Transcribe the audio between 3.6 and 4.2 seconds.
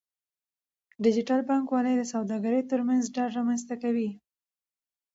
کوي.